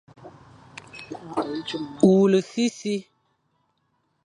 Wule 2.01 2.39
sisi, 2.49 2.95